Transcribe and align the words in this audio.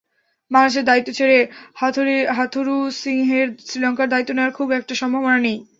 বাংলাদেশের 0.51 0.87
দায়িত্ব 0.87 1.09
ছেড়ে 1.17 1.37
হাথুরুসিংহের 2.31 3.47
শ্রীলঙ্কার 3.61 4.07
দায়িত্ব 4.09 4.31
নেওয়ার 4.33 4.57
খুব 4.57 4.67
একটা 4.79 4.93
সম্ভাবনা 5.01 5.37
নেই। 5.39 5.57